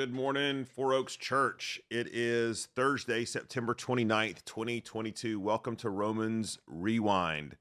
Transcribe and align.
Good 0.00 0.14
morning, 0.14 0.64
Four 0.64 0.94
Oaks 0.94 1.14
Church. 1.14 1.78
It 1.90 2.08
is 2.10 2.70
Thursday, 2.74 3.26
September 3.26 3.74
29th, 3.74 4.46
2022. 4.46 5.38
Welcome 5.38 5.76
to 5.76 5.90
Romans 5.90 6.58
Rewind. 6.66 7.58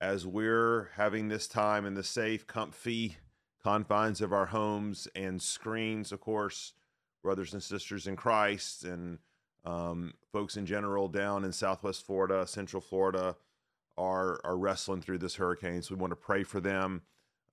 As 0.00 0.26
we're 0.26 0.90
having 0.96 1.28
this 1.28 1.46
time 1.46 1.86
in 1.86 1.94
the 1.94 2.02
safe, 2.02 2.44
comfy 2.48 3.18
confines 3.62 4.20
of 4.20 4.32
our 4.32 4.46
homes 4.46 5.06
and 5.14 5.40
screens, 5.40 6.10
of 6.10 6.20
course, 6.20 6.72
brothers 7.22 7.52
and 7.52 7.62
sisters 7.62 8.08
in 8.08 8.16
Christ 8.16 8.82
and 8.82 9.18
um, 9.64 10.14
folks 10.32 10.56
in 10.56 10.66
general 10.66 11.06
down 11.06 11.44
in 11.44 11.52
Southwest 11.52 12.04
Florida, 12.04 12.48
Central 12.48 12.80
Florida 12.80 13.36
are, 13.96 14.40
are 14.42 14.58
wrestling 14.58 15.02
through 15.02 15.18
this 15.18 15.36
hurricane. 15.36 15.82
So 15.82 15.94
we 15.94 16.00
want 16.00 16.10
to 16.10 16.16
pray 16.16 16.42
for 16.42 16.58
them. 16.58 17.02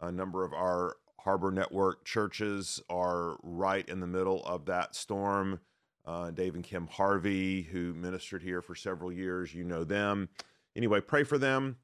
A 0.02 0.12
number 0.12 0.44
of 0.44 0.54
our 0.54 0.96
Harbor 1.28 1.52
Network 1.52 2.06
churches 2.06 2.82
are 2.90 3.36
right 3.44 3.86
in 3.90 4.00
the 4.00 4.08
middle 4.08 4.46
of 4.46 4.64
that 4.68 4.96
storm. 4.96 5.60
Uh, 6.06 6.32
Dave 6.32 6.56
and 6.56 6.64
Kim 6.64 6.88
Harvey, 6.88 7.64
who 7.64 7.94
ministered 7.94 8.42
here 8.42 8.62
for 8.62 8.76
several 8.76 9.12
years, 9.12 9.54
you 9.54 9.66
know 9.66 9.84
them. 9.84 10.30
Anyway, 10.74 11.02
pray 11.02 11.26
for 11.26 11.38
them. 11.38 11.80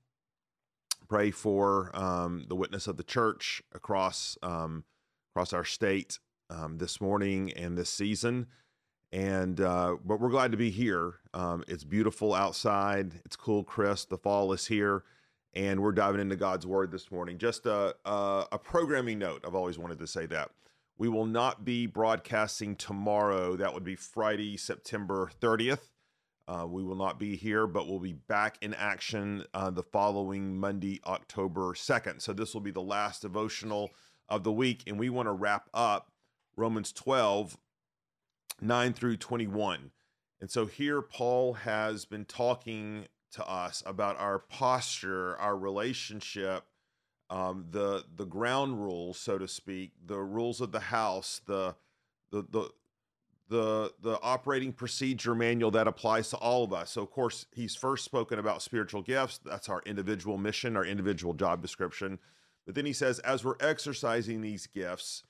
Pray 1.10 1.30
for 1.30 1.92
um, 1.94 2.46
the 2.48 2.56
witness 2.56 2.88
of 2.88 2.96
the 2.96 3.04
church 3.04 3.62
across 3.76 4.38
um, 4.42 4.86
across 5.34 5.52
our 5.52 5.66
state 5.66 6.20
um, 6.50 6.78
this 6.78 7.02
morning 7.02 7.52
and 7.52 7.78
this 7.78 7.90
season. 7.90 8.48
And 9.12 9.60
uh, 9.60 9.98
but 10.06 10.22
we're 10.22 10.30
glad 10.30 10.52
to 10.52 10.58
be 10.58 10.70
here. 10.70 11.16
Um, 11.34 11.66
it's 11.68 11.84
beautiful 11.84 12.34
outside. 12.34 13.20
It's 13.26 13.36
cool, 13.36 13.66
crisp. 13.66 14.08
The 14.08 14.18
fall 14.18 14.54
is 14.54 14.68
here 14.68 15.04
and 15.56 15.82
we're 15.82 15.92
diving 15.92 16.22
into 16.22 16.36
God's 16.36 16.66
Word 16.66 16.92
this 16.92 17.12
morning. 17.12 17.38
Just 17.38 17.66
a, 17.66 17.96
a, 18.06 18.46
a, 18.54 18.60
programming 18.60 19.20
note. 19.20 19.44
I've 19.46 19.56
always 19.56 19.78
wanted 19.78 20.00
to 20.00 20.08
say 20.08 20.26
that. 20.28 20.52
We 20.98 21.10
will 21.10 21.26
not 21.26 21.66
be 21.66 21.86
broadcasting 21.86 22.76
tomorrow. 22.76 23.56
That 23.56 23.74
would 23.74 23.84
be 23.84 23.96
Friday, 23.96 24.58
September 24.58 25.30
30th. 25.42 25.90
Uh, 26.48 26.66
we 26.68 26.84
will 26.84 26.96
not 26.96 27.20
be 27.20 27.36
here, 27.36 27.68
but 27.68 27.88
we'll 27.88 28.00
be 28.00 28.14
back 28.14 28.58
in 28.62 28.74
action 28.74 29.46
uh, 29.54 29.70
the 29.70 29.84
following 29.84 30.58
Monday, 30.58 31.00
October 31.06 31.74
2nd. 31.74 32.22
So 32.22 32.34
this 32.34 32.54
will 32.54 32.62
be 32.62 32.72
the 32.72 32.82
last 32.82 33.22
devotional 33.22 33.92
of 34.28 34.44
the 34.44 34.52
week, 34.52 34.84
and 34.88 35.00
we 35.00 35.10
want 35.10 35.28
to 35.28 35.32
wrap 35.32 35.70
up 35.74 36.12
Romans 36.56 36.92
12, 36.92 37.58
9 38.62 38.94
through 38.94 39.18
21. 39.18 39.92
And 40.42 40.52
so 40.52 40.66
here, 40.66 41.02
Paul 41.02 41.54
has 41.54 42.06
been 42.06 42.26
talking 42.26 43.08
to 43.34 43.48
us 43.48 43.84
about 43.86 44.20
our 44.20 44.40
posture, 44.40 45.38
our 45.38 45.58
relationship, 45.58 46.66
um, 47.30 47.66
the 47.72 48.04
the 48.16 48.26
ground 48.26 48.84
rules, 48.84 49.18
so 49.18 49.38
to 49.38 49.48
speak, 49.48 49.92
the 50.06 50.20
rules 50.20 50.62
of 50.62 50.72
the 50.72 50.80
house, 50.80 51.42
the 51.46 51.76
the 52.32 52.44
the 52.52 52.70
the 53.50 53.94
the 54.02 54.20
operating 54.22 54.72
procedure 54.72 55.36
manual 55.36 55.72
that 55.72 55.88
applies 55.88 56.30
to 56.30 56.38
all 56.38 56.64
of 56.64 56.74
us. 56.74 56.92
So 56.92 57.02
of 57.02 57.12
course, 57.12 57.46
he's 57.54 57.76
first 57.76 58.06
spoken 58.06 58.40
about 58.40 58.62
spiritual 58.62 59.02
gifts. 59.02 59.40
That's 59.44 59.70
our 59.70 59.82
individual 59.86 60.38
mission, 60.38 60.78
our 60.78 60.86
individual 60.86 61.34
job 61.34 61.62
description. 61.62 62.20
But 62.66 62.76
then 62.76 62.86
he 62.86 62.94
says, 62.94 63.20
as 63.20 63.44
we're 63.44 63.58
exercising 63.60 64.42
these 64.42 64.68
gifts, 64.68 65.24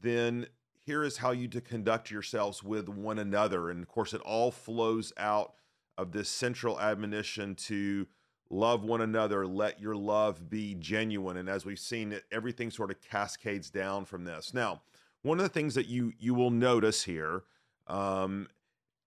then 0.00 0.46
here 0.84 1.04
is 1.04 1.18
how 1.18 1.32
you 1.32 1.48
to 1.48 1.60
conduct 1.60 2.10
yourselves 2.10 2.62
with 2.62 2.88
one 2.88 3.18
another. 3.18 3.68
And 3.68 3.82
of 3.82 3.88
course, 3.88 4.14
it 4.14 4.22
all 4.22 4.50
flows 4.50 5.12
out 5.18 5.52
of 5.98 6.12
this 6.12 6.30
central 6.30 6.80
admonition 6.80 7.56
to 7.56 8.06
love 8.48 8.84
one 8.84 9.02
another, 9.02 9.46
let 9.46 9.80
your 9.80 9.96
love 9.96 10.48
be 10.48 10.74
genuine. 10.74 11.36
And 11.36 11.48
as 11.48 11.66
we've 11.66 11.78
seen, 11.78 12.18
everything 12.32 12.70
sort 12.70 12.90
of 12.90 13.00
cascades 13.02 13.68
down 13.68 14.04
from 14.04 14.24
this. 14.24 14.54
Now, 14.54 14.82
one 15.22 15.38
of 15.38 15.42
the 15.42 15.50
things 15.50 15.74
that 15.74 15.86
you 15.86 16.12
you 16.18 16.32
will 16.32 16.50
notice 16.50 17.02
here, 17.02 17.42
um, 17.88 18.48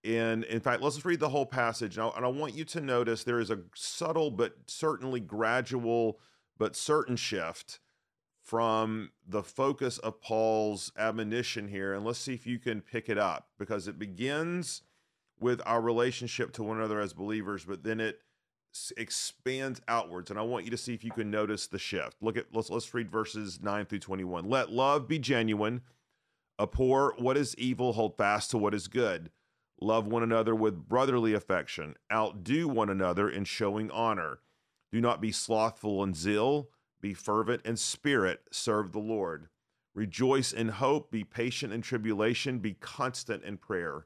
in 0.03 0.43
in 0.43 0.59
fact, 0.59 0.81
let's 0.81 0.95
just 0.95 1.05
read 1.05 1.21
the 1.21 1.29
whole 1.29 1.45
passage, 1.45 1.97
and 1.97 2.05
I, 2.05 2.09
and 2.17 2.25
I 2.25 2.27
want 2.27 2.53
you 2.53 2.65
to 2.65 2.81
notice 2.81 3.23
there 3.23 3.39
is 3.39 3.49
a 3.49 3.59
subtle 3.73 4.29
but 4.29 4.55
certainly 4.67 5.21
gradual 5.21 6.19
but 6.57 6.75
certain 6.75 7.15
shift 7.15 7.79
from 8.41 9.11
the 9.25 9.41
focus 9.41 9.97
of 9.99 10.19
Paul's 10.19 10.91
admonition 10.97 11.69
here, 11.69 11.93
and 11.93 12.03
let's 12.03 12.19
see 12.19 12.33
if 12.33 12.45
you 12.45 12.59
can 12.59 12.81
pick 12.81 13.07
it 13.07 13.17
up 13.17 13.47
because 13.57 13.87
it 13.87 13.97
begins 13.97 14.81
with 15.41 15.61
our 15.65 15.81
relationship 15.81 16.51
to 16.53 16.63
one 16.63 16.77
another 16.77 16.99
as 16.99 17.13
believers, 17.13 17.65
but 17.65 17.83
then 17.83 17.99
it 17.99 18.21
expands 18.97 19.81
outwards. 19.87 20.29
And 20.29 20.39
I 20.39 20.43
want 20.43 20.65
you 20.65 20.71
to 20.71 20.77
see 20.77 20.93
if 20.93 21.03
you 21.03 21.11
can 21.11 21.29
notice 21.29 21.67
the 21.67 21.79
shift. 21.79 22.17
Look 22.21 22.37
at 22.37 22.47
let's 22.53 22.69
let's 22.69 22.93
read 22.93 23.11
verses 23.11 23.59
9 23.61 23.85
through 23.85 23.99
21. 23.99 24.49
Let 24.49 24.71
love 24.71 25.07
be 25.07 25.19
genuine, 25.19 25.81
abhor 26.59 27.15
what 27.17 27.37
is 27.37 27.55
evil, 27.57 27.93
hold 27.93 28.17
fast 28.17 28.51
to 28.51 28.57
what 28.57 28.73
is 28.73 28.87
good. 28.87 29.31
Love 29.81 30.05
one 30.05 30.21
another 30.21 30.53
with 30.53 30.87
brotherly 30.87 31.33
affection. 31.33 31.95
Outdo 32.11 32.67
one 32.67 32.89
another 32.89 33.27
in 33.27 33.45
showing 33.45 33.89
honor. 33.89 34.39
Do 34.91 35.01
not 35.01 35.21
be 35.21 35.31
slothful 35.31 36.03
in 36.03 36.13
zeal, 36.13 36.69
be 37.01 37.13
fervent 37.15 37.65
in 37.65 37.77
spirit, 37.77 38.41
serve 38.51 38.91
the 38.91 38.99
Lord. 38.99 39.47
Rejoice 39.95 40.53
in 40.53 40.69
hope, 40.69 41.11
be 41.11 41.23
patient 41.23 41.73
in 41.73 41.81
tribulation, 41.81 42.59
be 42.59 42.73
constant 42.73 43.43
in 43.43 43.57
prayer. 43.57 44.05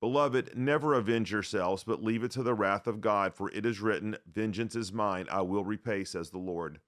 Beloved, 0.00 0.56
never 0.56 0.94
avenge 0.94 1.30
yourselves, 1.30 1.84
but 1.84 2.02
leave 2.02 2.24
it 2.24 2.30
to 2.32 2.42
the 2.42 2.54
wrath 2.54 2.86
of 2.86 3.02
God, 3.02 3.34
for 3.34 3.50
it 3.50 3.66
is 3.66 3.80
written, 3.80 4.16
Vengeance 4.26 4.74
is 4.74 4.92
mine, 4.92 5.26
I 5.30 5.42
will 5.42 5.64
repay, 5.64 6.04
says 6.04 6.30
the 6.30 6.38
Lord. 6.38 6.80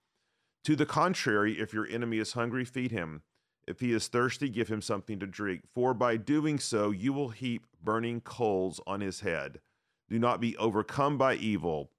To 0.64 0.74
the 0.74 0.86
contrary, 0.86 1.60
if 1.60 1.74
your 1.74 1.86
enemy 1.86 2.18
is 2.18 2.32
hungry, 2.32 2.64
feed 2.64 2.90
him. 2.90 3.22
If 3.68 3.80
he 3.80 3.92
is 3.92 4.08
thirsty, 4.08 4.48
give 4.48 4.68
him 4.68 4.80
something 4.80 5.18
to 5.20 5.26
drink, 5.26 5.62
for 5.74 5.92
by 5.92 6.16
doing 6.16 6.58
so 6.58 6.90
you 6.90 7.12
will 7.12 7.28
heap 7.28 7.66
burning 7.82 8.20
coals 8.22 8.80
on 8.86 9.00
his 9.00 9.20
head. 9.20 9.60
Do 10.08 10.18
not 10.18 10.40
be 10.40 10.56
overcome 10.56 11.18
by 11.18 11.34
evil, 11.34 11.90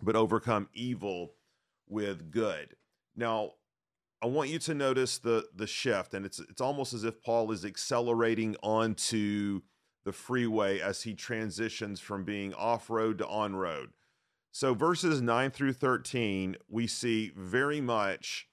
but 0.00 0.16
overcome 0.16 0.68
evil 0.72 1.34
with 1.88 2.30
good. 2.30 2.76
Now, 3.16 3.52
I 4.22 4.26
want 4.26 4.50
you 4.50 4.58
to 4.60 4.74
notice 4.74 5.18
the 5.18 5.46
the 5.54 5.66
shift, 5.66 6.14
and 6.14 6.24
it's 6.24 6.38
it's 6.38 6.60
almost 6.60 6.94
as 6.94 7.04
if 7.04 7.22
Paul 7.22 7.50
is 7.50 7.64
accelerating 7.64 8.56
onto 8.62 9.62
the 10.04 10.12
freeway 10.12 10.80
as 10.80 11.02
he 11.02 11.14
transitions 11.14 12.00
from 12.00 12.24
being 12.24 12.52
off 12.54 12.90
road 12.90 13.18
to 13.18 13.26
on 13.26 13.56
road. 13.56 13.90
So, 14.50 14.74
verses 14.74 15.22
9 15.22 15.50
through 15.50 15.72
13, 15.72 16.56
we 16.68 16.86
see 16.86 17.32
very 17.36 17.80
much 17.80 18.48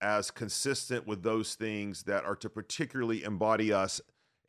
as 0.00 0.30
consistent 0.30 1.06
with 1.06 1.22
those 1.22 1.54
things 1.54 2.04
that 2.04 2.24
are 2.24 2.36
to 2.36 2.50
particularly 2.50 3.24
embody 3.24 3.72
us 3.72 4.00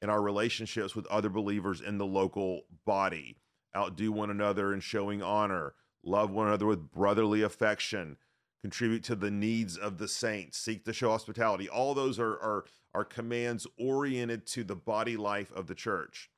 in 0.01 0.09
our 0.09 0.21
relationships 0.21 0.95
with 0.95 1.07
other 1.07 1.29
believers 1.29 1.79
in 1.79 1.97
the 1.97 2.05
local 2.05 2.61
body. 2.85 3.37
Outdo 3.75 4.11
one 4.11 4.29
another 4.29 4.73
in 4.73 4.79
showing 4.79 5.23
honor, 5.23 5.73
love 6.03 6.29
one 6.29 6.47
another 6.47 6.65
with 6.65 6.91
brotherly 6.91 7.41
affection, 7.41 8.17
contribute 8.63 9.03
to 9.03 9.15
the 9.15 9.29
needs 9.29 9.77
of 9.77 9.97
the 9.97 10.07
saints, 10.07 10.57
seek 10.57 10.85
to 10.85 10.93
show 10.93 11.11
hospitality. 11.11 11.67
All 11.67 11.93
those 11.93 12.17
are, 12.17 12.31
are, 12.31 12.63
are 12.95 13.03
commands 13.03 13.67
oriented 13.77 14.47
to 14.47 14.63
the 14.63 14.75
body 14.75 15.17
life 15.17 15.51
of 15.51 15.67
the 15.67 15.75
church. 15.75 16.31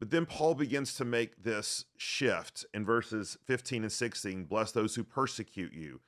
But 0.00 0.10
then 0.10 0.26
Paul 0.26 0.56
begins 0.56 0.94
to 0.94 1.04
make 1.04 1.44
this 1.44 1.84
shift 1.96 2.66
in 2.74 2.84
verses 2.84 3.38
15 3.46 3.84
and 3.84 3.92
16 3.92 4.44
bless 4.46 4.72
those 4.72 4.96
who 4.96 5.04
persecute 5.04 5.72
you, 5.72 6.00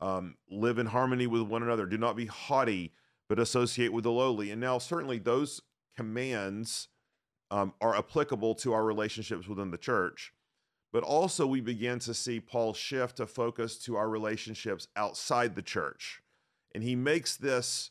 um, 0.00 0.36
live 0.48 0.78
in 0.78 0.86
harmony 0.86 1.26
with 1.26 1.42
one 1.42 1.64
another, 1.64 1.84
do 1.84 1.98
not 1.98 2.14
be 2.14 2.26
haughty, 2.26 2.92
but 3.28 3.40
associate 3.40 3.92
with 3.92 4.04
the 4.04 4.12
lowly. 4.12 4.52
And 4.52 4.60
now, 4.60 4.78
certainly, 4.78 5.18
those 5.18 5.60
commands 5.96 6.88
um, 7.50 7.74
are 7.80 7.96
applicable 7.96 8.54
to 8.56 8.72
our 8.72 8.84
relationships 8.84 9.48
within 9.48 9.72
the 9.72 9.78
church. 9.78 10.32
But 10.92 11.04
also, 11.04 11.46
we 11.46 11.60
begin 11.60 12.00
to 12.00 12.14
see 12.14 12.40
Paul 12.40 12.74
shift 12.74 13.18
to 13.18 13.26
focus 13.26 13.76
to 13.84 13.96
our 13.96 14.08
relationships 14.08 14.88
outside 14.96 15.54
the 15.54 15.62
church. 15.62 16.20
And 16.74 16.82
he 16.82 16.96
makes 16.96 17.36
this, 17.36 17.90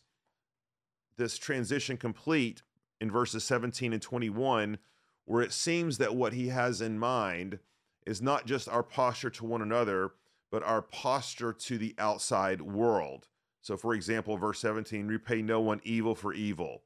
this 1.18 1.38
transition 1.38 1.96
complete 1.96 2.62
in 3.00 3.10
verses 3.10 3.46
17 3.46 3.94
and 3.94 4.02
21, 4.02 4.80
where 5.26 5.42
it 5.42 5.54
seems 5.54 5.98
that 5.98 6.16
what 6.16 6.34
he 6.34 6.50
has 6.50 6.82
in 6.82 7.00
mind 7.00 7.60
is 8.06 8.22
not 8.22 8.46
just 8.46 8.68
our 8.68 8.84
posture 8.84 9.30
to 9.30 9.46
one 9.46 9.62
another, 9.62 10.12
but 10.52 10.64
our 10.64 10.82
posture 10.82 11.54
to 11.54 11.78
the 11.78 11.96
outside 11.98 12.62
world. 12.62 13.28
So, 13.62 13.78
for 13.78 13.94
example, 13.94 14.36
verse 14.38 14.60
17 14.60 15.08
repay 15.08 15.42
no 15.42 15.62
one 15.62 15.82
evil 15.84 16.16
for 16.16 16.34
evil. 16.34 16.84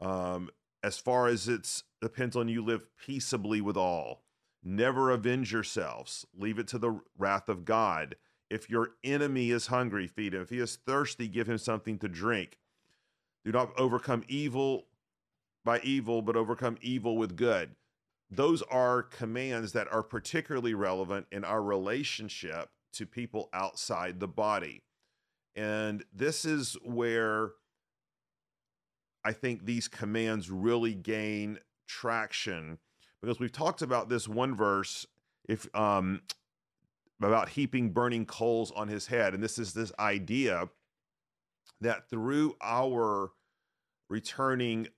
Um, 0.00 0.50
as 0.82 0.98
far 0.98 1.28
as 1.28 1.48
it 1.48 1.82
depends 2.00 2.36
on 2.36 2.48
you, 2.48 2.64
live 2.64 2.86
peaceably 3.04 3.60
with 3.60 3.76
all. 3.76 4.22
Never 4.62 5.10
avenge 5.10 5.52
yourselves, 5.52 6.26
leave 6.36 6.58
it 6.58 6.68
to 6.68 6.78
the 6.78 7.00
wrath 7.16 7.48
of 7.48 7.64
God. 7.64 8.16
If 8.50 8.68
your 8.68 8.90
enemy 9.02 9.50
is 9.50 9.68
hungry, 9.68 10.06
feed 10.06 10.34
him. 10.34 10.42
If 10.42 10.50
he 10.50 10.58
is 10.58 10.76
thirsty, 10.76 11.28
give 11.28 11.48
him 11.48 11.58
something 11.58 11.98
to 12.00 12.08
drink. 12.08 12.58
Do 13.44 13.52
not 13.52 13.72
overcome 13.78 14.24
evil 14.28 14.86
by 15.64 15.80
evil, 15.80 16.20
but 16.20 16.36
overcome 16.36 16.76
evil 16.82 17.16
with 17.16 17.36
good. 17.36 17.76
Those 18.30 18.62
are 18.62 19.02
commands 19.02 19.72
that 19.72 19.90
are 19.92 20.02
particularly 20.02 20.74
relevant 20.74 21.26
in 21.32 21.44
our 21.44 21.62
relationship 21.62 22.70
to 22.92 23.06
people 23.06 23.48
outside 23.52 24.20
the 24.20 24.28
body. 24.28 24.82
And 25.56 26.04
this 26.12 26.44
is 26.44 26.76
where 26.84 27.52
I 29.24 29.32
think 29.32 29.64
these 29.64 29.88
commands 29.88 30.50
really 30.50 30.94
gain 30.94 31.58
traction 31.86 32.78
because 33.20 33.38
we've 33.38 33.52
talked 33.52 33.82
about 33.82 34.08
this 34.08 34.28
one 34.28 34.54
verse 34.56 35.06
if 35.48 35.68
um 35.74 36.20
about 37.22 37.50
heaping 37.50 37.90
burning 37.90 38.24
coals 38.24 38.70
on 38.72 38.88
his 38.88 39.06
head 39.06 39.34
and 39.34 39.42
this 39.42 39.58
is 39.58 39.74
this 39.74 39.92
idea 39.98 40.68
that 41.80 42.08
through 42.08 42.56
our 42.62 43.32
returning 44.08 44.88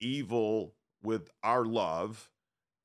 evil 0.00 0.74
with 1.02 1.30
our 1.42 1.64
love 1.64 2.30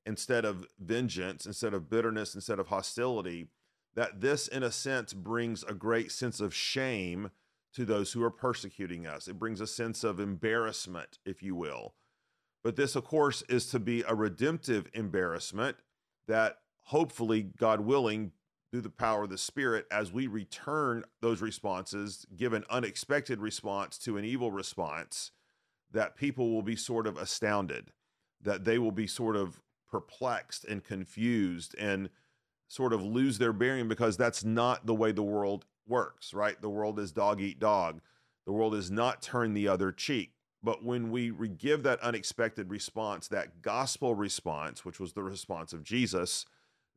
instead 0.05 0.45
of 0.45 0.65
vengeance 0.79 1.45
instead 1.45 1.73
of 1.73 1.89
bitterness 1.89 2.35
instead 2.35 2.59
of 2.59 2.67
hostility 2.67 3.47
that 3.95 4.21
this 4.21 4.47
in 4.47 4.63
a 4.63 4.71
sense 4.71 5.13
brings 5.13 5.63
a 5.63 5.73
great 5.73 6.11
sense 6.11 6.39
of 6.39 6.53
shame 6.53 7.31
to 7.73 7.85
those 7.85 8.11
who 8.13 8.23
are 8.23 8.31
persecuting 8.31 9.07
us. 9.07 9.27
It 9.27 9.39
brings 9.39 9.61
a 9.61 9.67
sense 9.67 10.03
of 10.03 10.19
embarrassment 10.19 11.19
if 11.25 11.41
you 11.41 11.55
will 11.55 11.93
but 12.63 12.75
this, 12.75 12.95
of 12.95 13.03
course, 13.03 13.43
is 13.49 13.67
to 13.67 13.79
be 13.79 14.03
a 14.07 14.15
redemptive 14.15 14.87
embarrassment 14.93 15.77
that 16.27 16.57
hopefully, 16.83 17.49
God 17.57 17.81
willing, 17.81 18.31
through 18.71 18.81
the 18.81 18.89
power 18.89 19.23
of 19.23 19.29
the 19.29 19.37
Spirit, 19.37 19.85
as 19.91 20.13
we 20.13 20.27
return 20.27 21.03
those 21.21 21.41
responses, 21.41 22.25
give 22.35 22.53
an 22.53 22.63
unexpected 22.69 23.39
response 23.39 23.97
to 23.97 24.17
an 24.17 24.23
evil 24.23 24.51
response, 24.51 25.31
that 25.91 26.15
people 26.15 26.51
will 26.51 26.61
be 26.61 26.75
sort 26.75 27.05
of 27.05 27.17
astounded, 27.17 27.91
that 28.41 28.63
they 28.63 28.77
will 28.77 28.91
be 28.91 29.07
sort 29.07 29.35
of 29.35 29.59
perplexed 29.89 30.63
and 30.63 30.83
confused 30.83 31.75
and 31.77 32.09
sort 32.69 32.93
of 32.93 33.03
lose 33.03 33.37
their 33.37 33.51
bearing 33.51 33.89
because 33.89 34.15
that's 34.15 34.45
not 34.45 34.85
the 34.85 34.95
way 34.95 35.11
the 35.11 35.21
world 35.21 35.65
works, 35.85 36.33
right? 36.33 36.61
The 36.61 36.69
world 36.69 36.97
is 36.97 37.11
dog 37.11 37.41
eat 37.41 37.59
dog. 37.59 37.99
The 38.45 38.53
world 38.53 38.73
is 38.73 38.89
not 38.89 39.21
turn 39.21 39.53
the 39.53 39.67
other 39.67 39.91
cheek. 39.91 40.31
But 40.63 40.83
when 40.83 41.11
we 41.11 41.31
give 41.47 41.83
that 41.83 41.99
unexpected 42.01 42.69
response, 42.69 43.27
that 43.29 43.61
gospel 43.61 44.13
response, 44.13 44.85
which 44.85 44.99
was 44.99 45.13
the 45.13 45.23
response 45.23 45.73
of 45.73 45.83
Jesus, 45.83 46.45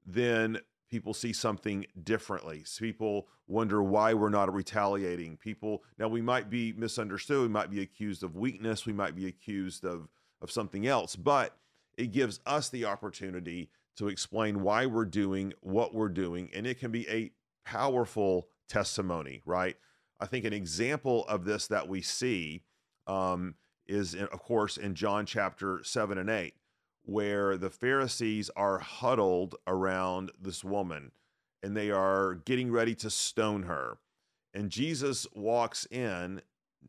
then 0.06 0.58
people 0.90 1.14
see 1.14 1.32
something 1.32 1.86
differently. 2.02 2.64
People 2.78 3.26
wonder 3.48 3.82
why 3.82 4.14
we're 4.14 4.28
not 4.28 4.52
retaliating. 4.52 5.36
People 5.36 5.82
now 5.98 6.08
we 6.08 6.20
might 6.20 6.50
be 6.50 6.72
misunderstood, 6.72 7.42
we 7.42 7.48
might 7.48 7.70
be 7.70 7.80
accused 7.80 8.22
of 8.22 8.36
weakness, 8.36 8.86
we 8.86 8.92
might 8.92 9.16
be 9.16 9.26
accused 9.26 9.84
of 9.84 10.08
of 10.40 10.50
something 10.50 10.86
else, 10.86 11.16
but 11.16 11.56
it 11.96 12.12
gives 12.12 12.40
us 12.44 12.68
the 12.68 12.84
opportunity 12.84 13.70
to 13.96 14.08
explain 14.08 14.62
why 14.62 14.84
we're 14.84 15.04
doing 15.04 15.52
what 15.60 15.94
we're 15.94 16.08
doing 16.08 16.50
and 16.54 16.66
it 16.66 16.78
can 16.78 16.90
be 16.90 17.08
a 17.08 17.30
powerful 17.64 18.48
testimony, 18.68 19.40
right? 19.46 19.76
I 20.20 20.26
think 20.26 20.44
an 20.44 20.52
example 20.52 21.26
of 21.26 21.44
this 21.44 21.66
that 21.68 21.88
we 21.88 22.02
see 22.02 22.62
um, 23.06 23.54
is, 23.86 24.14
in, 24.14 24.26
of 24.26 24.40
course, 24.40 24.76
in 24.76 24.94
John 24.94 25.26
chapter 25.26 25.80
7 25.82 26.18
and 26.18 26.30
8, 26.30 26.54
where 27.04 27.56
the 27.56 27.70
Pharisees 27.70 28.50
are 28.56 28.78
huddled 28.78 29.56
around 29.66 30.30
this 30.40 30.64
woman 30.64 31.12
and 31.62 31.76
they 31.76 31.90
are 31.90 32.34
getting 32.34 32.70
ready 32.70 32.94
to 32.94 33.10
stone 33.10 33.64
her. 33.64 33.98
And 34.52 34.70
Jesus 34.70 35.26
walks 35.34 35.86
in. 35.86 36.42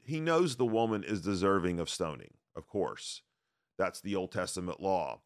He 0.03 0.19
knows 0.19 0.55
the 0.55 0.65
woman 0.65 1.03
is 1.03 1.21
deserving 1.21 1.79
of 1.79 1.89
stoning, 1.89 2.33
of 2.55 2.67
course. 2.67 3.21
That's 3.77 4.01
the 4.01 4.15
Old 4.15 4.31
Testament 4.31 4.81
law. 4.81 5.21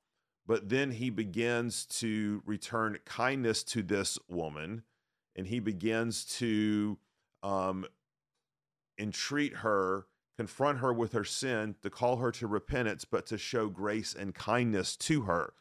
But 0.45 0.69
then 0.69 0.91
he 0.91 1.09
begins 1.09 1.85
to 1.85 2.41
return 2.45 2.97
kindness 3.05 3.63
to 3.65 3.83
this 3.83 4.17
woman 4.27 4.83
and 5.35 5.47
he 5.47 5.59
begins 5.59 6.25
to 6.25 6.97
um, 7.43 7.85
entreat 8.97 9.57
her 9.57 10.05
confront 10.39 10.77
her 10.77 10.93
with 10.93 11.11
her 11.11 11.25
sin, 11.25 11.75
to 11.81 11.89
call 11.89 12.15
her 12.15 12.31
to 12.31 12.47
repentance, 12.47 13.03
but 13.03 13.25
to 13.25 13.37
show 13.37 13.67
grace 13.67 14.15
and 14.17 14.33
kindness 14.33 14.95
to 14.95 15.23
her. 15.23 15.51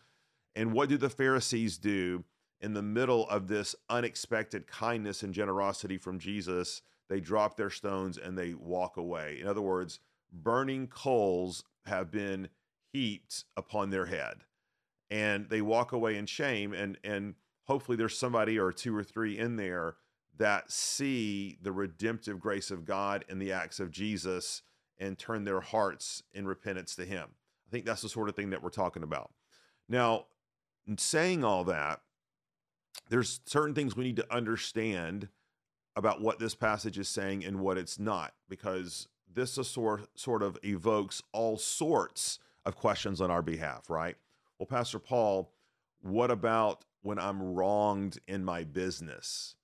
And 0.54 0.72
what 0.72 0.88
do 0.88 0.96
the 0.96 1.10
Pharisees 1.10 1.78
do 1.78 2.22
in 2.60 2.74
the 2.74 2.82
middle 2.82 3.28
of 3.28 3.48
this 3.48 3.74
unexpected 3.90 4.68
kindness 4.68 5.24
and 5.24 5.34
generosity 5.34 5.98
from 5.98 6.20
Jesus? 6.20 6.82
They 7.08 7.18
drop 7.18 7.56
their 7.56 7.70
stones 7.70 8.18
and 8.18 8.38
they 8.38 8.54
walk 8.54 8.96
away. 8.96 9.40
In 9.40 9.48
other 9.48 9.60
words, 9.60 9.98
burning 10.32 10.86
coals 10.86 11.64
have 11.86 12.12
been 12.12 12.48
heaped 12.92 13.46
upon 13.56 13.90
their 13.90 14.06
head. 14.06 14.44
And 15.10 15.48
they 15.50 15.60
walk 15.60 15.90
away 15.90 16.16
in 16.16 16.26
shame. 16.26 16.72
And, 16.72 16.98
and 17.02 17.34
hopefully, 17.64 17.96
there's 17.96 18.16
somebody 18.16 18.60
or 18.60 18.70
two 18.70 18.96
or 18.96 19.02
three 19.02 19.36
in 19.36 19.56
there 19.56 19.96
that 20.38 20.70
see 20.70 21.58
the 21.62 21.72
redemptive 21.72 22.40
grace 22.40 22.70
of 22.70 22.84
God 22.84 23.24
in 23.28 23.38
the 23.38 23.52
acts 23.52 23.80
of 23.80 23.90
Jesus 23.90 24.62
and 24.98 25.18
turn 25.18 25.44
their 25.44 25.60
hearts 25.60 26.22
in 26.32 26.46
repentance 26.46 26.96
to 26.96 27.04
Him. 27.04 27.28
I 27.68 27.70
think 27.70 27.84
that's 27.84 28.02
the 28.02 28.08
sort 28.08 28.28
of 28.28 28.36
thing 28.36 28.50
that 28.50 28.62
we're 28.62 28.70
talking 28.70 29.02
about. 29.02 29.30
Now, 29.88 30.26
in 30.86 30.96
saying 30.96 31.44
all 31.44 31.64
that, 31.64 32.00
there's 33.10 33.40
certain 33.46 33.74
things 33.74 33.96
we 33.96 34.04
need 34.04 34.16
to 34.16 34.34
understand 34.34 35.28
about 35.96 36.20
what 36.20 36.38
this 36.38 36.54
passage 36.54 36.98
is 36.98 37.08
saying 37.08 37.44
and 37.44 37.60
what 37.60 37.76
it's 37.76 37.98
not, 37.98 38.32
because 38.48 39.08
this 39.32 39.52
sort 39.52 40.08
sort 40.18 40.42
of 40.42 40.56
evokes 40.62 41.22
all 41.32 41.58
sorts 41.58 42.38
of 42.64 42.76
questions 42.76 43.20
on 43.20 43.30
our 43.30 43.42
behalf, 43.42 43.90
right? 43.90 44.16
Well, 44.58 44.66
Pastor 44.66 44.98
Paul, 44.98 45.52
what 46.00 46.30
about 46.30 46.84
when 47.02 47.18
I'm 47.18 47.54
wronged 47.54 48.18
in 48.26 48.44
my 48.44 48.64
business 48.64 49.56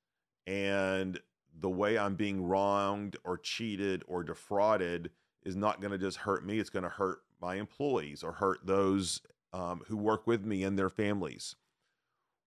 and 0.47 1.21
the 1.61 1.71
way 1.71 1.97
I'm 1.97 2.15
being 2.15 2.45
wronged 2.45 3.17
or 3.25 3.39
cheated 3.39 4.03
or 4.07 4.23
defrauded 4.23 5.11
is 5.45 5.57
not 5.57 5.81
going 5.81 5.93
to 5.93 5.99
just 5.99 6.19
hurt 6.19 6.45
me, 6.45 6.59
it's 6.59 6.71
going 6.71 6.83
to 6.83 6.89
hurt 6.89 7.21
my 7.41 7.57
employees 7.57 8.23
or 8.23 8.33
hurt 8.33 8.67
those 8.67 9.21
um, 9.53 9.83
who 9.87 9.97
work 9.97 10.27
with 10.27 10.45
me 10.45 10.65
and 10.65 10.79
their 10.79 10.91
families. 10.91 11.57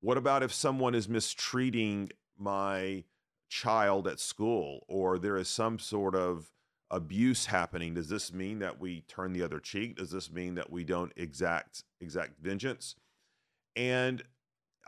What 0.02 0.18
about 0.18 0.44
if 0.44 0.54
someone 0.54 0.94
is 0.94 1.08
mistreating 1.08 2.12
my 2.38 3.04
child 3.50 4.08
at 4.08 4.20
school 4.20 4.86
or 4.88 5.18
there 5.18 5.38
is 5.38 5.48
some 5.48 5.80
sort 5.80 6.16
of 6.16 6.52
abuse 6.92 7.48
happening? 7.48 7.94
Does 7.94 8.10
this 8.10 8.34
mean 8.34 8.60
that 8.60 8.80
we 8.80 9.02
turn 9.02 9.34
the 9.34 9.44
other 9.44 9.60
cheek? 9.60 9.98
Does 9.98 10.12
this 10.12 10.32
mean 10.32 10.56
that 10.56 10.72
we 10.72 10.84
don't 10.84 11.14
exact 11.16 11.84
exact 12.00 12.40
vengeance? 12.42 12.96
And 13.76 14.24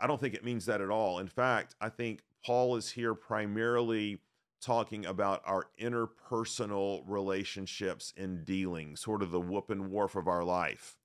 I 0.00 0.06
don't 0.06 0.20
think 0.20 0.34
it 0.34 0.44
means 0.44 0.66
that 0.66 0.80
at 0.80 0.90
all. 0.90 1.18
In 1.18 1.28
fact, 1.28 1.74
I 1.80 1.90
think 1.90 2.20
Paul 2.44 2.76
is 2.76 2.90
here 2.90 3.14
primarily 3.14 4.18
talking 4.60 5.06
about 5.06 5.42
our 5.44 5.66
interpersonal 5.80 7.02
relationships 7.06 8.12
and 8.16 8.44
dealing, 8.44 8.96
sort 8.96 9.22
of 9.22 9.30
the 9.30 9.40
whoop 9.40 9.70
and 9.70 9.90
wharf 9.90 10.16
of 10.16 10.28
our 10.28 10.44
life. 10.44 10.96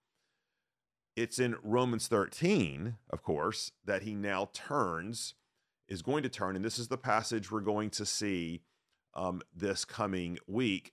It's 1.16 1.40
in 1.40 1.56
Romans 1.64 2.08
13, 2.08 2.96
of 3.10 3.24
course, 3.24 3.72
that 3.86 4.04
he 4.04 4.16
now 4.16 4.50
turns, 4.54 5.36
is 5.88 6.02
going 6.02 6.24
to 6.24 6.30
turn, 6.30 6.56
and 6.56 6.66
this 6.66 6.80
is 6.80 6.90
the 6.90 6.98
passage 6.98 7.52
we're 7.52 7.62
going 7.62 7.90
to 7.92 8.06
see 8.06 8.62
um, 9.14 9.42
this 9.56 9.86
coming 9.86 10.38
week, 10.48 10.92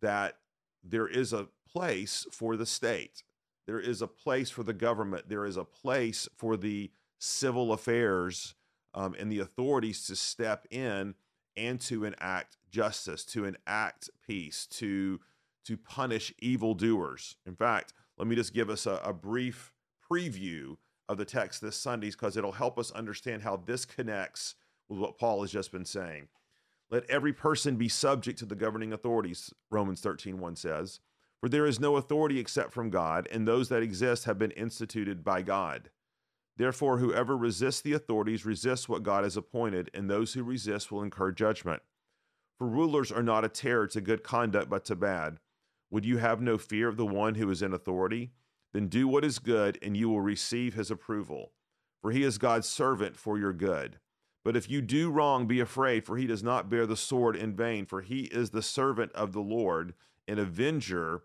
that 0.00 0.38
there 0.82 1.08
is 1.08 1.32
a 1.32 1.48
place 1.70 2.26
for 2.32 2.56
the 2.56 2.64
state. 2.64 3.22
There 3.66 3.80
is 3.80 4.00
a 4.00 4.06
place 4.06 4.48
for 4.48 4.62
the 4.62 4.72
government. 4.72 5.28
There 5.28 5.44
is 5.44 5.58
a 5.58 5.64
place 5.64 6.26
for 6.36 6.56
the 6.56 6.90
civil 7.18 7.72
affairs 7.72 8.54
um, 8.94 9.14
and 9.18 9.30
the 9.30 9.40
authorities 9.40 10.06
to 10.06 10.16
step 10.16 10.66
in 10.70 11.14
and 11.56 11.80
to 11.80 12.04
enact 12.04 12.56
justice, 12.70 13.24
to 13.24 13.44
enact 13.44 14.10
peace, 14.26 14.66
to 14.66 15.20
to 15.64 15.76
punish 15.76 16.32
evildoers. 16.40 17.36
In 17.44 17.54
fact, 17.54 17.92
let 18.16 18.26
me 18.26 18.34
just 18.34 18.54
give 18.54 18.70
us 18.70 18.86
a, 18.86 19.00
a 19.04 19.12
brief 19.12 19.74
preview 20.10 20.76
of 21.08 21.18
the 21.18 21.26
text 21.26 21.60
this 21.60 21.76
Sunday 21.76 22.10
because 22.10 22.38
it'll 22.38 22.52
help 22.52 22.78
us 22.78 22.90
understand 22.92 23.42
how 23.42 23.56
this 23.56 23.84
connects 23.84 24.54
with 24.88 24.98
what 24.98 25.18
Paul 25.18 25.42
has 25.42 25.52
just 25.52 25.70
been 25.70 25.84
saying. 25.84 26.28
Let 26.90 27.08
every 27.10 27.34
person 27.34 27.76
be 27.76 27.88
subject 27.88 28.38
to 28.38 28.46
the 28.46 28.54
governing 28.54 28.94
authorities, 28.94 29.52
Romans 29.70 30.00
13, 30.00 30.38
1 30.38 30.56
says. 30.56 31.00
For 31.40 31.48
there 31.48 31.66
is 31.66 31.78
no 31.78 31.96
authority 31.96 32.38
except 32.38 32.72
from 32.72 32.90
God, 32.90 33.28
and 33.30 33.46
those 33.46 33.68
that 33.68 33.82
exist 33.82 34.24
have 34.24 34.38
been 34.38 34.50
instituted 34.52 35.22
by 35.22 35.42
God. 35.42 35.90
Therefore, 36.58 36.98
whoever 36.98 37.36
resists 37.36 37.80
the 37.80 37.92
authorities 37.92 38.44
resists 38.44 38.88
what 38.88 39.04
God 39.04 39.22
has 39.22 39.36
appointed, 39.36 39.90
and 39.94 40.10
those 40.10 40.34
who 40.34 40.42
resist 40.42 40.90
will 40.90 41.02
incur 41.02 41.30
judgment. 41.30 41.82
For 42.58 42.66
rulers 42.66 43.12
are 43.12 43.22
not 43.22 43.44
a 43.44 43.48
terror 43.48 43.86
to 43.86 44.00
good 44.00 44.24
conduct, 44.24 44.68
but 44.68 44.84
to 44.86 44.96
bad. 44.96 45.38
Would 45.90 46.04
you 46.04 46.16
have 46.16 46.42
no 46.42 46.58
fear 46.58 46.88
of 46.88 46.96
the 46.96 47.06
one 47.06 47.36
who 47.36 47.48
is 47.48 47.62
in 47.62 47.72
authority? 47.72 48.32
Then 48.72 48.88
do 48.88 49.06
what 49.06 49.24
is 49.24 49.38
good, 49.38 49.78
and 49.80 49.96
you 49.96 50.08
will 50.08 50.20
receive 50.20 50.74
his 50.74 50.90
approval. 50.90 51.52
For 52.02 52.10
he 52.10 52.24
is 52.24 52.38
God's 52.38 52.68
servant 52.68 53.16
for 53.16 53.38
your 53.38 53.52
good. 53.52 54.00
But 54.44 54.56
if 54.56 54.68
you 54.68 54.82
do 54.82 55.10
wrong, 55.10 55.46
be 55.46 55.60
afraid, 55.60 56.04
for 56.04 56.16
he 56.16 56.26
does 56.26 56.42
not 56.42 56.68
bear 56.68 56.86
the 56.86 56.96
sword 56.96 57.36
in 57.36 57.54
vain, 57.54 57.86
for 57.86 58.02
he 58.02 58.22
is 58.22 58.50
the 58.50 58.62
servant 58.62 59.12
of 59.12 59.32
the 59.32 59.40
Lord, 59.40 59.94
an 60.26 60.40
avenger 60.40 61.22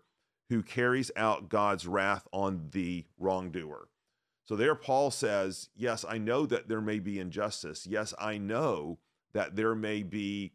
who 0.48 0.62
carries 0.62 1.10
out 1.16 1.48
God's 1.48 1.88
wrath 1.88 2.28
on 2.32 2.68
the 2.70 3.06
wrongdoer. 3.18 3.88
So 4.44 4.56
there, 4.56 4.74
Paul 4.74 5.10
says, 5.10 5.70
Yes, 5.74 6.04
I 6.08 6.18
know 6.18 6.46
that 6.46 6.68
there 6.68 6.80
may 6.80 6.98
be 6.98 7.18
injustice. 7.18 7.86
Yes, 7.86 8.14
I 8.18 8.38
know 8.38 8.98
that 9.32 9.56
there 9.56 9.74
may 9.74 10.02
be 10.02 10.52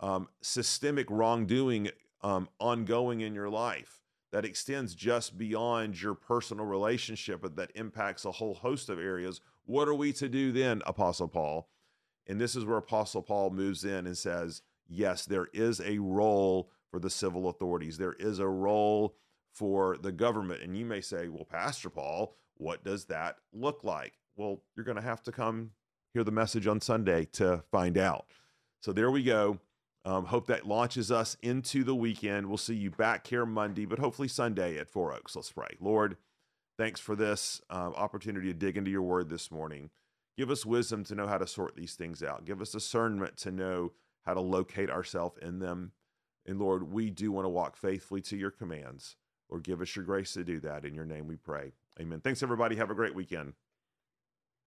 um, 0.00 0.28
systemic 0.40 1.06
wrongdoing 1.10 1.90
um, 2.22 2.48
ongoing 2.58 3.20
in 3.20 3.34
your 3.34 3.48
life 3.48 4.02
that 4.32 4.44
extends 4.44 4.94
just 4.94 5.38
beyond 5.38 6.00
your 6.00 6.14
personal 6.14 6.66
relationship, 6.66 7.40
but 7.40 7.56
that 7.56 7.70
impacts 7.74 8.24
a 8.24 8.32
whole 8.32 8.54
host 8.54 8.88
of 8.88 8.98
areas. 8.98 9.40
What 9.64 9.88
are 9.88 9.94
we 9.94 10.12
to 10.14 10.28
do 10.28 10.52
then, 10.52 10.82
Apostle 10.86 11.28
Paul? 11.28 11.68
And 12.26 12.40
this 12.40 12.54
is 12.54 12.64
where 12.64 12.76
Apostle 12.76 13.22
Paul 13.22 13.50
moves 13.50 13.84
in 13.84 14.06
and 14.06 14.16
says, 14.16 14.62
Yes, 14.88 15.24
there 15.24 15.48
is 15.52 15.80
a 15.80 15.98
role 15.98 16.70
for 16.90 16.98
the 16.98 17.10
civil 17.10 17.48
authorities, 17.48 17.98
there 17.98 18.14
is 18.14 18.38
a 18.38 18.48
role 18.48 19.16
for 19.52 19.96
the 19.96 20.12
government. 20.12 20.62
And 20.62 20.76
you 20.76 20.84
may 20.84 21.00
say, 21.00 21.28
Well, 21.28 21.44
Pastor 21.44 21.88
Paul, 21.90 22.36
what 22.58 22.84
does 22.84 23.06
that 23.06 23.36
look 23.52 23.82
like? 23.82 24.14
Well, 24.36 24.62
you're 24.76 24.84
going 24.84 24.96
to 24.96 25.02
have 25.02 25.22
to 25.24 25.32
come 25.32 25.70
hear 26.12 26.24
the 26.24 26.30
message 26.30 26.66
on 26.66 26.80
Sunday 26.80 27.26
to 27.32 27.62
find 27.70 27.96
out. 27.96 28.26
So 28.80 28.92
there 28.92 29.10
we 29.10 29.22
go. 29.22 29.58
Um, 30.04 30.26
hope 30.26 30.46
that 30.46 30.66
launches 30.66 31.10
us 31.10 31.36
into 31.42 31.84
the 31.84 31.94
weekend. 31.94 32.46
We'll 32.46 32.56
see 32.56 32.74
you 32.74 32.90
back 32.90 33.26
here 33.26 33.44
Monday, 33.44 33.84
but 33.84 33.98
hopefully 33.98 34.28
Sunday 34.28 34.78
at 34.78 34.88
Four 34.88 35.12
Oaks. 35.12 35.36
Let's 35.36 35.52
pray. 35.52 35.76
Lord, 35.80 36.16
thanks 36.78 37.00
for 37.00 37.16
this 37.16 37.60
um, 37.68 37.94
opportunity 37.94 38.46
to 38.48 38.54
dig 38.54 38.76
into 38.76 38.90
your 38.90 39.02
word 39.02 39.28
this 39.28 39.50
morning. 39.50 39.90
Give 40.36 40.50
us 40.50 40.64
wisdom 40.64 41.02
to 41.04 41.16
know 41.16 41.26
how 41.26 41.38
to 41.38 41.46
sort 41.46 41.76
these 41.76 41.94
things 41.94 42.22
out. 42.22 42.44
Give 42.44 42.62
us 42.62 42.70
discernment 42.70 43.36
to 43.38 43.50
know 43.50 43.92
how 44.24 44.34
to 44.34 44.40
locate 44.40 44.88
ourselves 44.88 45.36
in 45.42 45.58
them. 45.58 45.92
And 46.46 46.58
Lord, 46.58 46.92
we 46.92 47.10
do 47.10 47.32
want 47.32 47.44
to 47.44 47.50
walk 47.50 47.76
faithfully 47.76 48.22
to 48.22 48.36
your 48.36 48.52
commands. 48.52 49.16
Lord, 49.50 49.64
give 49.64 49.80
us 49.80 49.96
your 49.96 50.04
grace 50.04 50.32
to 50.34 50.44
do 50.44 50.60
that. 50.60 50.84
In 50.84 50.94
your 50.94 51.04
name 51.04 51.26
we 51.26 51.36
pray. 51.36 51.72
Amen. 52.00 52.20
Thanks, 52.20 52.42
everybody. 52.42 52.76
Have 52.76 52.90
a 52.90 52.94
great 52.94 53.14
weekend. 53.14 53.54